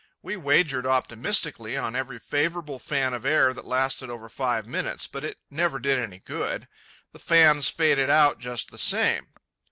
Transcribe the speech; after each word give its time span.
We 0.23 0.35
wagered 0.35 0.87
optimistically 0.87 1.77
on 1.77 1.95
every 1.95 2.17
favourable 2.17 2.79
fan 2.79 3.13
of 3.13 3.23
air 3.23 3.53
that 3.53 3.65
lasted 3.67 4.09
over 4.09 4.29
five 4.29 4.65
minutes; 4.65 5.05
but 5.05 5.23
it 5.23 5.37
never 5.51 5.77
did 5.77 5.99
any 5.99 6.17
good. 6.17 6.67
The 7.11 7.19
fans 7.19 7.69
faded 7.69 8.09
out 8.09 8.39
just 8.39 8.71
the 8.71 8.79
same. 8.79 9.27